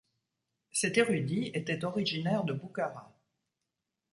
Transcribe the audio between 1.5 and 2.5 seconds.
était originaire